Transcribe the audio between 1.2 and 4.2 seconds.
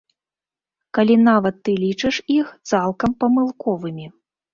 нават ты лічыш іх цалкам памылковымі.